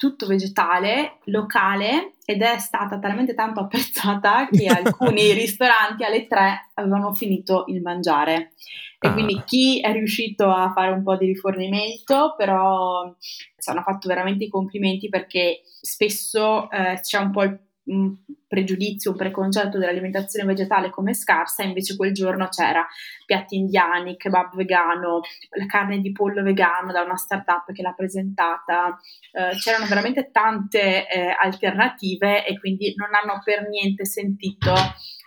tutto 0.02 0.26
vegetale, 0.26 1.19
locale 1.26 2.15
ed 2.32 2.41
è 2.41 2.58
stata 2.60 2.98
talmente 2.98 3.34
tanto 3.34 3.60
apprezzata 3.60 4.48
che 4.50 4.67
alcuni 4.67 5.34
ristoranti 5.34 6.04
alle 6.04 6.28
tre 6.28 6.72
avevano 6.76 7.13
finito 7.13 7.65
il 7.67 7.82
mangiare. 7.82 8.54
E 9.00 9.08
ah. 9.08 9.13
quindi 9.13 9.41
chi 9.46 9.82
è 9.82 9.91
riuscito 9.91 10.50
a 10.50 10.72
fare 10.74 10.91
un 10.91 11.04
po' 11.04 11.17
di 11.17 11.26
rifornimento, 11.26 12.36
però 12.38 13.13
ci 13.20 13.70
hanno 13.70 13.82
fatto 13.82 14.08
veramente 14.08 14.46
i 14.46 14.50
complimenti 14.50 15.10
perché 15.10 15.62
spesso 15.82 16.70
eh, 16.70 17.00
c'è 17.02 17.17
un 17.17 17.32
po' 17.32 17.44
il 17.44 17.60
un 17.86 18.15
pregiudizio, 18.48 19.12
un 19.12 19.17
preconcetto 19.17 19.78
dell'alimentazione 19.78 20.46
vegetale 20.46 20.89
come 20.89 21.13
scarsa, 21.13 21.63
invece 21.63 21.96
quel 21.96 22.13
giorno 22.13 22.48
c'era 22.50 22.86
piatti 23.26 23.56
indiani, 23.56 24.17
kebab 24.17 24.56
vegano, 24.56 25.22
la 25.58 25.65
carne 25.65 26.00
di 26.00 26.12
pollo 26.12 26.44
vegano 26.44 26.91
da 26.91 27.02
una 27.02 27.15
startup 27.15 27.72
che 27.72 27.82
l'ha 27.82 27.94
presentata, 27.94 29.00
eh, 29.32 29.56
c'erano 29.58 29.86
veramente 29.88 30.32
tante 30.32 31.08
eh, 31.08 31.36
alternative 31.41 32.46
e 32.46 32.60
quindi 32.60 32.94
non 32.96 33.10
hanno 33.13 33.41
per 33.44 33.67
niente 33.67 34.06
sentito 34.06 34.74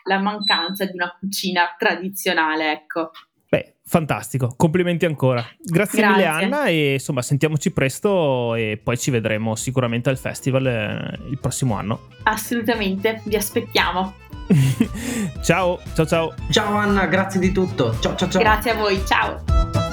la 0.05 0.19
mancanza 0.19 0.85
di 0.85 0.93
una 0.95 1.17
cucina 1.19 1.75
tradizionale, 1.79 2.73
ecco. 2.73 3.11
Beh, 3.55 3.75
Fantastico, 3.87 4.55
complimenti 4.57 5.05
ancora. 5.05 5.45
Grazie, 5.61 6.01
Grazie, 6.01 6.17
mille 6.17 6.27
Anna 6.27 6.67
e 6.67 6.95
insomma 6.95 7.23
sentiamoci 7.23 7.71
presto 7.71 8.55
e 8.55 8.81
poi 8.83 8.97
ci 8.97 9.11
vedremo 9.11 9.55
sicuramente 9.55 10.09
al 10.09 10.17
festival 10.17 10.67
eh, 10.67 11.19
il 11.29 11.39
prossimo 11.39 11.77
anno. 11.77 12.09
Assolutamente, 12.25 13.21
vi 13.25 13.37
aspettiamo. 13.37 14.15
ciao, 15.45 15.79
ciao 15.95 16.07
ciao. 16.07 16.35
Ciao 16.51 16.75
Anna, 16.75 17.07
grazie 17.07 17.39
di 17.39 17.53
tutto. 17.53 17.97
Ciao 18.01 18.17
ciao 18.17 18.29
ciao. 18.29 18.43
Grazie 18.43 18.71
a 18.71 18.75
voi, 18.75 19.01
ciao. 19.07 19.84